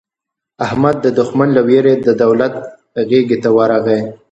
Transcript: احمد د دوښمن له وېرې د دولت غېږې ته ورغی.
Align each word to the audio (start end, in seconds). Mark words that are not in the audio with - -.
احمد 0.65 0.95
د 1.01 1.07
دوښمن 1.17 1.49
له 1.57 1.61
وېرې 1.67 1.93
د 2.07 2.09
دولت 2.23 2.53
غېږې 3.09 3.37
ته 3.43 3.49
ورغی. 3.57 4.01